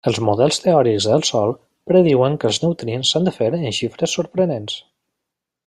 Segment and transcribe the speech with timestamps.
[0.09, 1.53] Els models teòrics del Sol
[1.91, 4.83] prediuen que els neutrins s'han de fer en xifres sorprenents.